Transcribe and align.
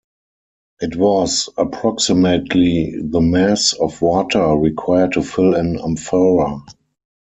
It 0.81 0.95
was 0.95 1.47
approximately 1.59 2.91
the 3.03 3.21
mass 3.21 3.73
of 3.73 4.01
water 4.01 4.43
required 4.55 5.11
to 5.11 5.21
fill 5.21 5.53
an 5.53 5.79
amphora. 5.79 6.63